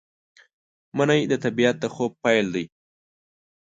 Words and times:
منی 0.97 1.21
د 1.31 1.33
طبیعت 1.43 1.75
د 1.81 1.85
خوب 1.93 2.11
پیل 2.23 2.45
دی 2.55 2.65